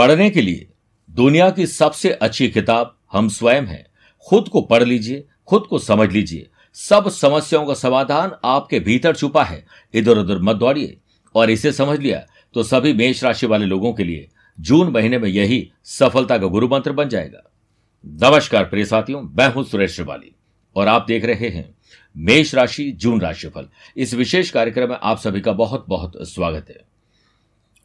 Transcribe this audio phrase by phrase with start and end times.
[0.00, 0.68] पढ़ने के लिए
[1.10, 3.84] दुनिया की सबसे अच्छी किताब हम स्वयं हैं।
[4.26, 9.44] खुद को पढ़ लीजिए, खुद को समझ लीजिए। सब समस्याओं का समाधान आपके भीतर छुपा
[9.44, 10.96] है। इधर उधर मत दौड़िए।
[11.34, 12.24] और इसे समझ लिया
[12.54, 14.28] तो सभी मेष राशि वाले लोगों के लिए
[14.60, 17.42] जून महीने में यही सफलता का गुरु मंत्र बन जाएगा।
[18.04, 20.34] नमस्कार प्रिय साथियों, मैं हूँ सुरेश श्रिवाली
[20.76, 21.74] और आप देख रहे हैं
[22.16, 26.89] मेष राशि, जून राशिफल। इस विशेष कार्यक्रम में आप सभी का बहुत बहुत स्वागत है।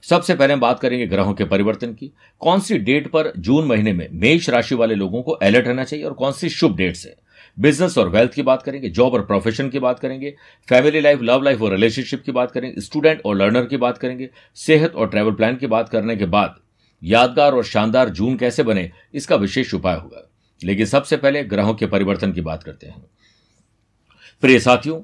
[0.09, 3.94] सबसे पहले हम बात करेंगे ग्रहों के परिवर्तन की। कौन सी डेट पर जून महीने
[3.94, 7.16] में मेष राशि वाले लोगों को अलर्ट रहना चाहिए और कौन सी शुभ डेट से?
[7.59, 10.36] बिज़नेस और वेल्थ की बात करेंगे जॉब और प्रोफेशन की बात करेंगे
[10.70, 14.30] फैमिली लाइफ लव लाइफ और रिलेशनशिप की बात करेंगे स्टूडेंट और लर्नर की बात करेंगे,
[14.55, 16.56] सेहत और ट्रैवल प्लान की बात करने के बाद
[17.03, 20.30] यादगार और शानदार जून कैसे बने, इसका विशेष उपाय होगा।
[20.64, 23.06] लेकिन सबसे पहले ग्रहों के परिवर्तन की बात करते हैं।
[24.42, 25.02] प्रिय साथियों,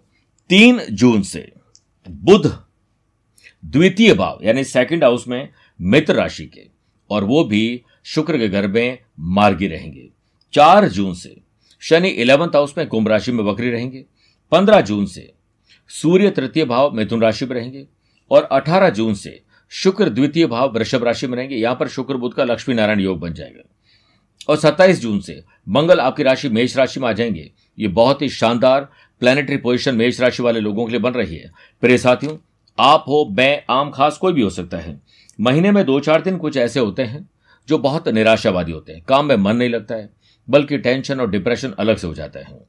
[0.49, 1.51] तीन जून से
[2.09, 2.70] बुध
[3.65, 5.49] द्वितीय भाव, यानी सेकंड हाउस में
[5.81, 6.61] मित्र राशि के,
[7.09, 10.09] और वो भी शुक्र के घर में मार्गी रहेंगे।
[10.53, 11.37] चार जून से
[11.79, 14.05] शनि इलेवंथ हाउस में कुंभ राशि में वक्री रहेंगे।
[14.51, 15.33] पंद्रह जून से
[15.89, 17.87] सूर्य तृतीय भाव मिथुन राशि में रहेंगे।
[18.31, 22.35] और अठारह जून से शुक्र द्वितीय भाव वृषभ राशि में रहेंगे। यहाँ पर शुक्र बुद्ध
[22.35, 23.69] का लक्ष्मी नारायण योग बन जाएगा।
[24.49, 28.29] और 27 जून से मंगल आपकी राशि मेष राशि में आ जाएँगे। ये बहुत ही
[28.29, 32.37] शानदार प्लानिटरी पोजिशन मेष राशि वाले लोगों के लिए बन रही है। प्रिय साथियों
[32.79, 35.01] आप हो, मैं, आम, खास कोई भी हो सकता है।
[35.41, 37.29] महीने में दो चार दिन कुछ ऐसे होते हैं,
[37.67, 40.09] जो बहुत निराशावादी होते हैं। काम में मन नहीं लगता है,
[40.49, 42.59] बल्कि टेंशन और डिप्रेशन अलग से हो जाता है।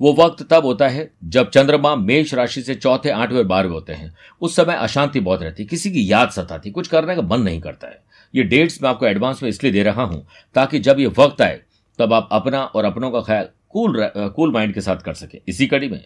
[0.00, 4.14] वो वक्त तब होता है, जब चंद्रमा मेष राशि से चौथे, आठवें बारहवें होते हैं।
[4.40, 7.60] उस समय अशांति बहुत रहती है, किसी की याद सताती कुछ करने का मन नहीं
[7.60, 8.02] करता है।
[8.34, 11.60] ये डेट्स मैं आपको एडवांस में इसलिए दे रहा हूँ, ताकि जब ये वक्त आए,
[11.98, 15.66] तब आप अपना और अपनों का ख्याल कूल कूल माइंड के साथ कर सके। इसी
[15.66, 16.04] कड़ी में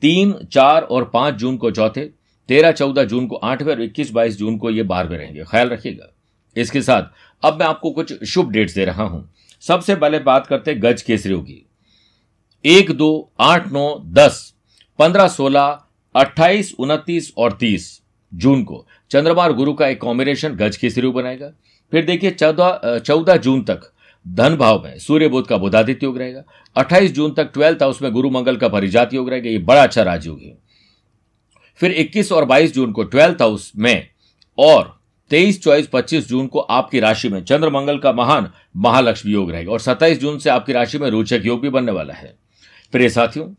[0.00, 2.04] तीन, चार और पाँच जून को चौथे,
[2.48, 6.12] तेरह, चौदह जून को आठवें और इक्कीस, बाईस जून को ये बारहवें रहेंगे। ख्याल रखिएगा।
[6.56, 7.02] इसके साथ,
[7.42, 11.02] अब मैं आपको कुछ शुभ डेट्स दे रहा हूँ। सबसे पहले बात करते हैं गज
[11.02, 11.66] केसरियों की।
[12.64, 14.54] एक, दो, आठ, नौ, दस,
[14.98, 15.80] पंद्रह, सोलह,
[16.16, 18.02] अट्ठाईस, उनतीस और तीस
[18.34, 21.52] जून को। चंद्रमा और गुरु का एक कॉम्बिनेशन गज केसरी बनाएगा।
[21.90, 23.93] फिर देखिए, चौदह चौदह जून तक
[24.28, 26.42] धन भाव में सूर्य बुद्ध का बुधादित्य योग रहेगा।
[26.76, 30.02] 28 जून तक ट्वेल्थ हाउस में गुरु मंगल का परिजात योग रहेगा। ये बड़ा अच्छा
[30.02, 30.58] राजयोग है।
[31.76, 34.08] फिर 21 और 22 जून को ट्वेल्थ हाउस में
[34.58, 39.50] और 23, चौबीस पच्चीस जून को आपकी राशि में चंद्र मंगल का महान महालक्ष्मी योग
[39.50, 42.36] रहेगा और 27 जून से आपकी राशि में रोचक योग भी बनने वाला है।
[42.92, 43.54] प्रिय साथियों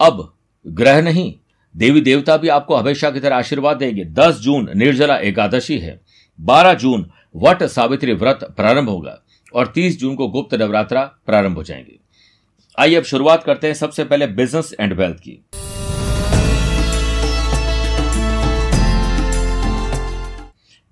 [0.00, 0.34] अब
[0.66, 1.34] ग्रह नहीं
[1.76, 6.00] देवी देवता भी आपको हमेशा की तरह आशीर्वाद देंगे। 10 जून निर्जला एकादशी है।
[6.40, 9.22] 12 जून वट सावित्री व्रत प्रारंभ होगा।
[9.54, 11.98] और 30 जून को गुप्त नवरात्रा प्रारंभ हो जाएँगे।
[12.78, 15.44] आइए अब शुरुआत करते हैं सबसे पहले बिज़नेस एंड वेल्थ की।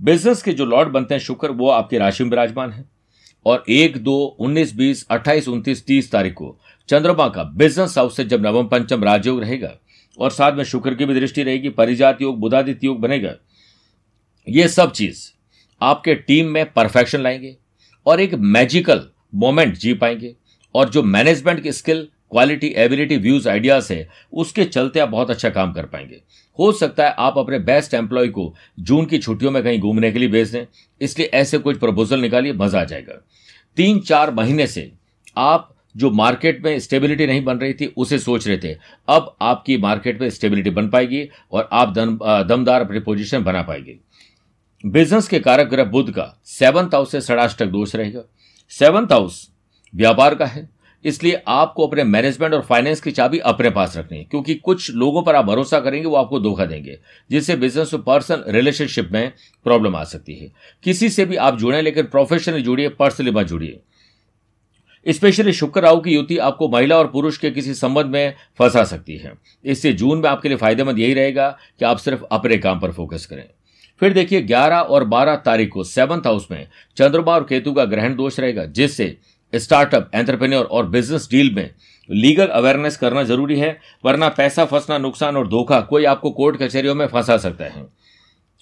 [0.03, 2.85] बिज़नेस के जो लॉर्ड बनते हैं शुक्र, वो आपकी राशि में विराजमान है।
[3.47, 8.25] और एक, दो, उन्नीस, बीस, अट्ठाईस, उनतीस, तीस तारीख को चंद्रमा का बिज़नेस हाउस से
[8.25, 9.73] जब नवम, पंचम राजयोग रहेगा
[10.19, 13.35] और साथ में शुक्र की भी दृष्टि रहेगी, परिजात योग, बुधादित्य योग बनेगा,
[14.49, 15.31] ये सब चीज़
[15.83, 17.57] आपके टीम में परफेक्शन लाएँगे।
[18.07, 19.03] और एक मैजिकल
[19.35, 20.35] मोमेंट जी पाएँगे।
[20.75, 25.51] और जो मैनेजमेंट की skill quality ability views ideas है उसके चलते आप बहुत अच्छा
[25.51, 26.21] काम कर पाएँगे।
[26.59, 30.19] हो सकता है आप अपने बेस्ट एम्प्लॉय को जून की छुट्टियों में कहीं घूमने के
[30.19, 30.65] लिए भेज दें
[31.01, 33.21] इसलिए ऐसे कुछ प्रपोजल निकालिए मज़ा आ जाएगा।
[33.77, 34.91] तीन चार महीने से
[35.37, 38.75] आप जो मार्केट में स्टेबिलिटी नहीं बन रही थी उसे सोच रहे थे।
[39.09, 43.99] अब आपकी मार्केट में स्टेबिलिटी बन पाएगी और आप दम, दमदार अपनी पोजीशन बना पाएँगे।
[44.85, 48.21] बिज़नेस के कारक ग्रह बुद्ध का सेवंथ हाउस से षडाष्टक दोष रहेगा।
[48.73, 49.49] सेवंथ हाउस
[49.95, 50.69] व्यापार का है,
[51.05, 55.23] इसलिए आपको अपने मैनेजमेंट और फाइनेंस की चाबी अपने पास रखनी है, क्योंकि कुछ लोगों
[55.23, 56.99] पर आप भरोसा करेंगे, वो आपको धोखा देंगे,
[57.31, 59.33] जिससे बिज़नेस और पर्सन रिलेशनशिप में
[59.67, 60.53] प्रॉब्लम आ सकती है।
[60.85, 63.81] किसी से भी आप जुड़े, लेकिन प्रोफेशनली जुड़िए पर्सनली मत जुड़िए।
[65.07, 69.17] स्पेशली शुक्र राहु की युति आपको महिला और पुरुष के किसी संबंध में फंसा सकती
[69.17, 72.93] है। इससे जून में आपके लिए फ़ायदेमंद यही रहेगा कि आप सिर्फ़ अपने काम पर
[72.93, 73.49] फोकस करें।
[74.05, 78.15] फिर देखिए 11 और 12 तारीख को सेवंथ हाउस में चंद्रमा और केतु का ग्रहण
[78.15, 79.17] दोष रहेगा, जिससे
[79.55, 81.71] स्टार्टअप एंटरप्रेन्योर और बिज़नेस डील में
[82.11, 86.95] लीगल अवेयरनेस करना ज़रूरी है, वरना पैसा फंसना, नुकसान और धोखा कोई आपको कोर्ट कचहरियों
[86.95, 87.87] में फंसा सकता है।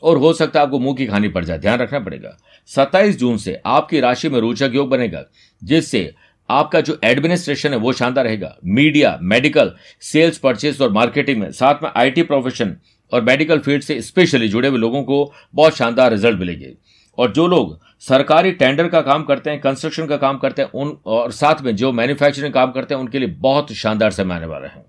[0.03, 2.37] और हो सकता है आपको मुँह की खानी पड़ जाए, ध्यान रखना पड़ेगा।
[2.67, 5.25] 27 जून से आपकी राशि में रोचक योग बनेगा,
[5.65, 6.15] जिससे
[6.51, 11.75] आपका जो एडमिनिस्ट्रेशन है वो शानदार रहेगा। मीडिया मेडिकल सेल्स परचेस और मार्केटिंग में साथ
[11.83, 12.77] में आईटी प्रोफेशन
[13.13, 16.73] और मेडिकल फ़ील्ड से स्पेशली जुड़े हुए लोगों को बहुत शानदार रिज़ल्ट मिलेंगे।
[17.19, 20.97] और जो लोग सरकारी टेंडर का काम करते हैं कंस्ट्रक्शन का काम करते हैं, उन,
[21.07, 24.67] और साथ में जो मैन्युफैक्चरिंग काम करते हैं, उनके लिए बहुत शानदार समय आने वाले
[24.67, 24.85] हैं।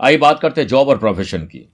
[0.00, 1.68] आइए बात करते हैं जॉब और प्रोफेशन की।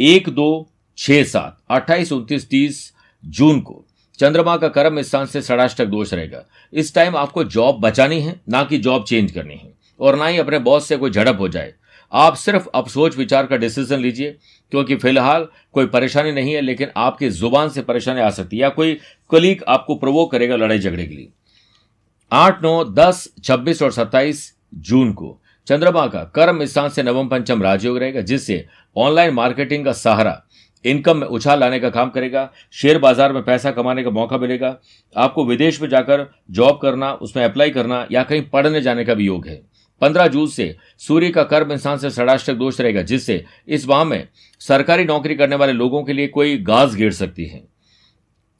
[0.00, 2.92] एक दो छह सात, अट्ठाईस, उनतीस, तीस
[3.24, 3.84] जून को
[4.18, 8.64] चंद्रमा का कर्म स्थान से षडाष्टक दोष रहेगा। इस टाइम आपको जॉब बचानी है, ना
[8.64, 11.74] कि जॉब चेंज करनी है। और ना ही अपने बॉस से कोई झड़प हो जाए।
[12.12, 14.36] आप सिर्फ़ अब सोच विचार का डिसीज़न लीजिए,
[14.70, 18.68] क्योंकि फ़िलहाल कोई परेशानी नहीं है, लेकिन आपकी ज़ुबान से परेशानी आ सकती है, या
[18.68, 18.98] कोई
[19.30, 21.28] कलीग आपको प्रवोक करेगा लड़ाई झगड़े के लिए।
[22.32, 27.62] आठ, नौ, दस, छब्बीस और सत्ताईस जून को चंद्रमा का कर्म स्थान से नवम पंचम
[27.62, 28.66] राजयोग रहेगा, जिससे
[28.96, 30.42] ऑनलाइन मार्केटिंग का सहारा
[30.84, 34.76] इनकम में उछाल लाने का काम करेगा, शेयर बाज़ार में पैसा कमाने का मौका मिलेगा।
[35.16, 39.26] आपको विदेश में जाकर जॉब करना, उसमें अप्लाई करना या कहीं पढ़ने जाने का भी
[39.26, 39.60] योग है।
[40.02, 44.28] पंद्रह जून से सूर्य का कर्म इंसान से षडाष्टक दोष रहेगा, जिससे इस माह में
[44.60, 47.62] सरकारी नौकरी करने वाले लोगों के लिए कोई गाज गिर सकती है।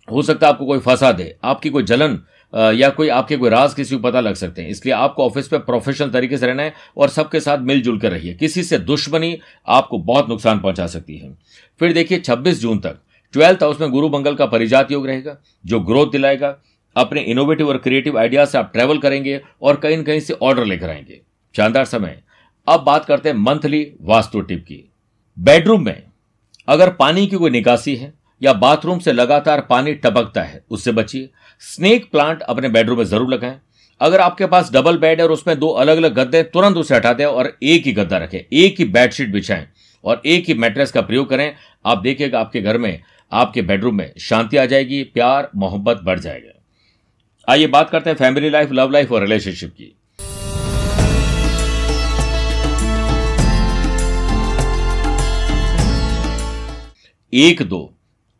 [0.08, 2.18] हो सकता है आपको कोई फंसा दे, आपकी कोई जलन
[2.54, 5.64] या कोई आपके कोई राज किसी को पता लग सकते हैं। इसलिए आपको ऑफ़िस में
[5.64, 9.38] प्रोफेशनल तरीके से रहना है और सबके साथ मिलजुल कर रहिए। किसी से दुश्मनी
[9.68, 11.32] आपको बहुत नुकसान पहुँचा सकती है।
[11.80, 12.98] फिर देखिए 26 जून तक
[13.32, 16.56] ट्वेल्थ हाउस में गुरु मंगल का परिजात योग रहेगा, जो ग्रोथ दिलाएगा।
[16.96, 20.64] अपने इनोवेटिव और क्रिएटिव आइडिया से आप ट्रेवल करेंगे और कहीं न कहीं से ऑर्डर
[20.64, 21.20] लेकर आएँगे।
[21.56, 22.22] शानदार समय।
[22.68, 24.90] अब बात करते हैं मंथली वास्तु टिप की।
[25.38, 26.02] बेडरूम में
[26.68, 28.12] अगर पानी की कोई निकासी है
[28.42, 31.28] या बाथरूम से लगातार पानी टपकता है, उससे बचिए।
[31.62, 33.60] स्नेक प्लांट अपने बेडरूम में ज़रूर लगाएँ।
[34.00, 37.12] अगर आपके पास डबल बेड है और उसमें दो अलग अलग गद्दे तुरंत उसे हटा
[37.12, 39.66] दें और एक ही गद्दा रखें, एक ही बेडशीट बिछाएँ
[40.04, 41.54] और एक ही मैट्रेस का प्रयोग करें।
[41.84, 43.02] आप देखिएगा आपके घर में,
[43.32, 46.58] आपके बेडरूम में शांति आ जाएगी, प्यार, मोहब्बत बढ़ जाएगा।
[47.48, 49.96] आइए बात करते हैं फैमिली लाइफ, लव लाइफ और रिलेशनशिप की।
[57.32, 57.92] एक दो।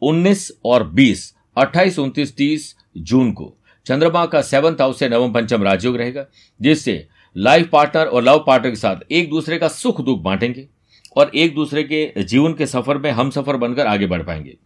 [0.03, 3.57] उन्नीस और बीस, अट्ठाईस, उनतीस, तीस जून को।
[3.87, 6.27] चंद्रमा का सेवंथ हाउस से नवम पंचम राजयोग रहेगा,
[6.61, 10.69] जिससे लाइफ पार्टनर और लव पार्टनर के साथ एक दूसरे का सुख दुख बांटेंगे
[11.17, 14.57] और एक दूसरे के जीवन के सफ़र में हम सफ़र बनकर आगे बढ़ पाएँगे।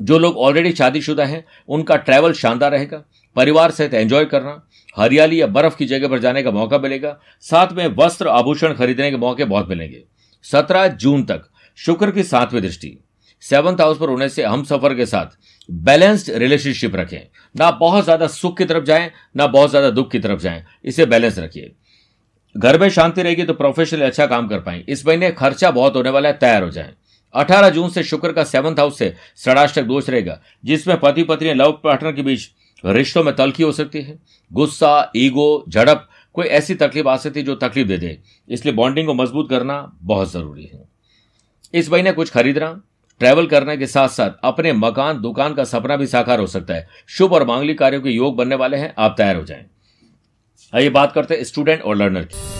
[0.00, 3.04] जो लोग ऑलरेडी शादीशुदा हैं, उनका ट्रैवल शानदार रहेगा,
[3.36, 7.72] परिवार सहित एंजॉय करना, हरियाली या बर्फ़ की जगह पर जाने का मौका मिलेगा, साथ
[7.72, 10.04] में वस्त्र आभूषण खरीदने के मौके बहुत मिलेंगे।
[10.42, 11.42] सत्रह जून तक
[11.76, 12.98] शुक्र की सातवीं दृष्टि।
[13.42, 15.36] सेवंथ हाउस पर होने से हम सफ़र के साथ
[15.68, 17.20] बैलेंस्ड रिलेशनशिप रखें।
[17.54, 21.06] ना बहुत ज़्यादा सुख की तरफ़ जाएँ, ना बहुत ज़्यादा दुख की तरफ़ जाएँ। इसे
[21.06, 21.72] बैलेंस रखिए।
[22.54, 26.10] घर में शांति रहेगी तो प्रोफेशनली अच्छा काम कर पाएँगे इस महीने खर्चा बहुत होने
[26.10, 26.94] वाला है, तैयार हो जाए।
[27.34, 31.80] 18 जून से शुक्र का सेवंथ हाउस से षडाष्टक दोष रहेगा, जिसमें पति पत्नी लव
[31.84, 32.48] पार्टनर के बीच
[32.84, 34.18] रिश्तों में तलखी हो सकती है।
[34.50, 38.18] गुस्सा, ईगो, झड़प, कोई ऐसी तकलीफ़ आ सकती है जो तकलीफ़ दे दे।
[38.48, 40.84] इसलिए बॉन्डिंग को मज़बूत करना बहुत ज़रूरी है।
[41.74, 42.80] इस महीने कुछ खरीदना
[43.20, 46.88] ट्रैवल करने के साथ साथ अपने मकान, दुकान का सपना भी साकार हो सकता है।
[47.08, 49.64] शुभ और मांगलिक कार्यों के योग बनने वाले हैं। आप तैयार हो जाएँ।
[50.72, 52.50] आइए बात करते हैं स्टूडेंट और लर्नर की।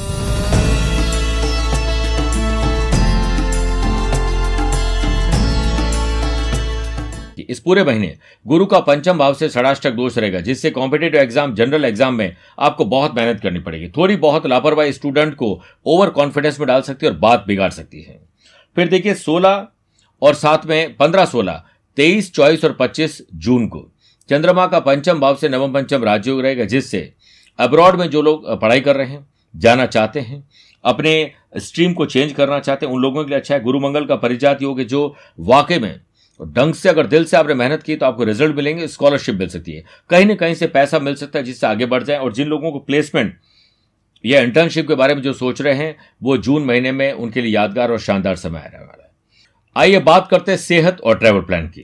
[7.42, 8.16] इस पूरे महीने
[8.46, 12.84] गुरु का पंचम भाव से षडाष्टक दोष रहेगा, जिससे कॉम्पिटेटिव एग्ज़ाम, जनरल एग्ज़ाम में आपको
[12.84, 17.12] बहुत मेहनत करनी पड़ेगी। थोड़ी बहुत लापरवाही स्टूडेंट को ओवर कॉन्फिडेंस में डाल सकती है
[17.12, 18.20] और बात बिगाड़ सकती है।
[18.76, 19.66] फिर देखिए 16
[20.22, 21.62] और साथ में पंद्रह सोलह,
[21.96, 23.88] तेईस, चौबीस और पच्चीस जून को।
[24.28, 27.12] चंद्रमा का पंचम भाव से नवम पंचम राजयोग रहेगा, जिससे
[27.58, 30.42] अब्रॉड में जो लोग पढ़ाई कर रहे हैं, जाना चाहते हैं,
[30.84, 34.04] अपने स्ट्रीम को चेंज करना चाहते हैं, उन लोगों के लिए अच्छा है। गुरु मंगल
[34.06, 36.00] का परिजात योग है जो वाकई में
[36.40, 39.72] ढंग से अगर दिल से आपने मेहनत की तो आपको रिज़ल्ट मिलेंगे स्कॉलरशिप मिल सकती
[39.72, 42.48] है। कहीं ना कहीं से पैसा मिल सकता है, जिससे आगे बढ़ जाए और जिन
[42.48, 43.36] लोगों को प्लेसमेंट
[44.24, 47.52] या इंटर्नशिप के बारे में जो सोच रहे हैं, वो जून महीने में उनके लिए
[47.52, 49.01] यादगार और शानदार समय आने वाला है।
[49.76, 51.80] आइए बात करते हैं सेहत और ट्रैवल प्लान की।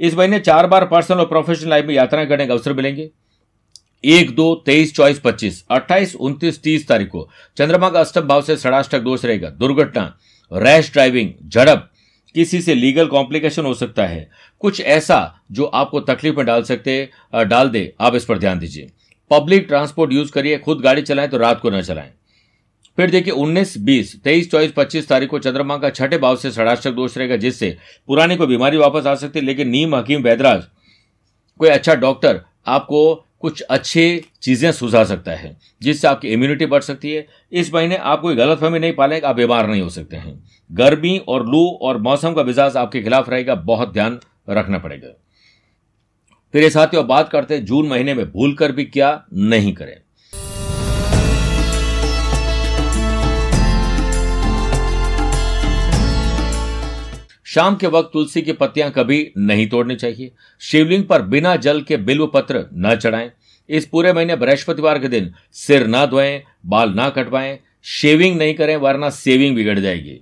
[0.00, 3.10] इस महीने चार बार पर्सनल और प्रोफेशनल लाइफ में यात्रा करने का अवसर मिलेंगे।
[4.04, 8.56] एक, दो, तेईस, चौबीस, पच्चीस, अट्ठाईस, उन्तीस, तीस तारीख को चंद्रमा का अष्टम भाव से
[8.56, 10.04] षडाष्टक दोष रहेगा। दुर्घटना
[10.52, 11.90] रैश ड्राइविंग झड़प,
[12.34, 17.08] किसी से लीगल कॉम्प्लिकेशन हो सकता है। कुछ ऐसा जो आपको तकलीफ़ में डाल सकते
[17.34, 18.90] डाल दे, आप इस पर ध्यान दीजिए।
[19.30, 22.10] पब्लिक ट्रांसपोर्ट यूज़ करिए खुद गाड़ी चलाएँ तो रात को न चलाएँ।
[22.98, 26.90] फिर देखिए 19, 20, 23, 24, 25 तारीख को चंद्रमा का छठे भाव से षडाष्टक
[26.90, 27.76] दोष रहेगा जिससे
[28.08, 30.64] पुरानी कोई बीमारी वापस आ सकती है लेकिन नीम हकीम वैदराज
[31.60, 34.02] कोई अच्छा डॉक्टर आपको कुछ अच्छे
[34.42, 38.58] चीज़ें सुझा सकता है जिससे आपकी इम्यूनिटी बढ़ सकती है। इस महीने आप कोई गलत
[38.58, 40.34] फहमी नहीं पालेंगे आप बीमार नहीं हो सकते हैं।
[40.70, 44.18] गर्मी और लू और मौसम का मिजाज आपके खिलाफ रहेगा बहुत ध्यान
[44.50, 45.08] रखना पड़ेगा।
[46.52, 49.96] फिर ये साथियों, बात करते हैं, जून महीने में भूल कर भी क्या नहीं करें।
[57.44, 61.96] शाम के वक्त तुलसी की पत्तियाँ कभी नहीं तोड़नी चाहिए। शिवलिंग पर बिना जल के
[61.96, 63.30] बिल्व पत्र न चढ़ाएँ।
[63.68, 68.76] इस पूरे महीने बृहस्पतिवार के दिन सिर ना धोएँ, बाल ना कटवाएँ, शेविंग नहीं करें,
[68.76, 70.20] वरना सेविंग बिगड़ जाएगी।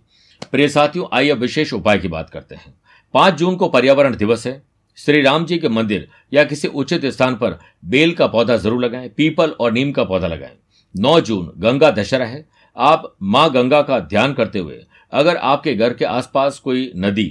[0.53, 2.75] प्रिय साथियों, आइए विशेष उपाय की बात करते हैं।
[3.15, 4.68] पाँच जून को पर्यावरण दिवस है।
[4.99, 9.09] श्री राम जी के मंदिर या किसी उचित स्थान पर बेल का पौधा ज़रूर लगाएँ,
[9.09, 10.57] पीपल और नीम का पौधा लगाएँ।
[10.95, 12.45] नौ जून, गंगा दशहरा है।
[12.77, 14.81] आप माँ गंगा का ध्यान करते हुए,
[15.13, 17.27] अगर आपके घर के आसपास कोई नदी,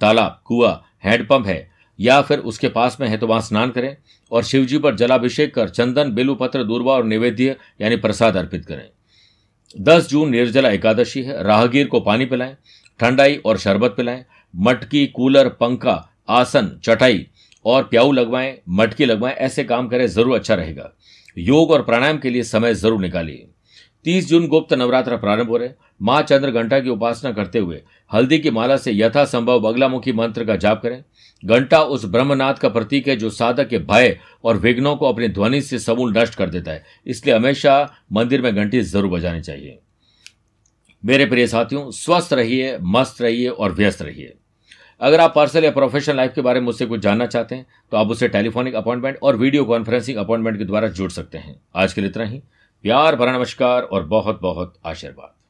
[0.00, 3.96] तालाब, कुआ, हैंडपंप है, या फिर उसके पास में है तो वहाँ स्नान करें
[4.32, 8.88] और शिवजी पर जलाभिषेक कर चंदन, बेलुपत्र दूरबा और निवेद्य, यानी प्रसाद अर्पित करें।
[9.76, 12.56] दस जून, निर्जला एकादशी है। राहगीर को पानी पिलाएँ,
[13.00, 14.24] ठंडाई और शरबत पिलाएँ,
[14.54, 17.26] मटकी, कूलर, पंखा आसन, चटाई
[17.64, 20.92] और प्याऊ लगवाएँ, मटकी लगवाएँ, ऐसे काम करें, ज़रूर अच्छा रहेगा।
[21.36, 23.48] योग और प्राणायाम के लिए समय ज़रूर निकालिए।
[24.04, 25.68] तीस जून गुप्त नवरात्र प्रारंभ हो रहे
[26.00, 30.56] माँ चंद्र घंटा की उपासना करते हुए हल्दी की माला से यथासंभव बगलामुखी मंत्र का
[30.56, 31.02] जाप करें।
[31.42, 35.60] घंटा उस ब्रह्मनाथ का प्रतीक है जो साधक के भय और विघ्नों को अपनी ध्वनि
[35.60, 37.74] से समूल नष्ट कर देता है। इसलिए हमेशा
[38.12, 39.78] मंदिर में घंटी ज़रूर बजानी चाहिए।
[41.04, 44.34] मेरे प्रिय साथियों, स्वस्थ रहिए, मस्त रहिए और व्यस्त रहिए।
[45.00, 47.96] अगर आप पर्सनल या प्रोफेशनल लाइफ के बारे में मुझसे कुछ जानना चाहते हैं तो
[47.96, 52.00] आप उसे टेलीफोनिक अपॉइंटमेंट और वीडियो कॉन्फ्रेंसिंग अपॉइंटमेंट के द्वारा जुड़ सकते हैं। आज के
[52.00, 52.42] लिए इतना ही।
[52.84, 55.41] प्यार, भरा नमस्कार और बहुत बहुत आशीर्वाद।